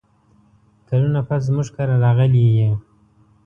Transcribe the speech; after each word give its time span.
کلونه 0.87 1.19
پس 1.27 1.41
زموږ 1.47 1.67
کره 1.75 1.95
راغلې 2.03 2.43
یې! 2.57 2.69